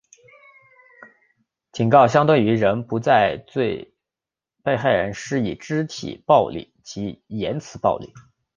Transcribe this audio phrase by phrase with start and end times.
[1.71, 3.93] 警告相对人不得再对
[4.63, 8.11] 被害人施以肢体暴力及言词暴力。